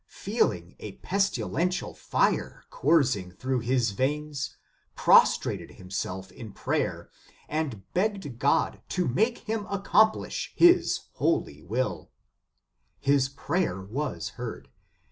[0.07, 4.57] 151 feeling a pestilential fire coursing through his veins,
[4.95, 7.11] prostrated himself in prayer,
[7.47, 11.11] and beo CTed God to make him accomplish His &o L
[11.41, 12.09] holy will.
[12.99, 14.69] His prayer was heard.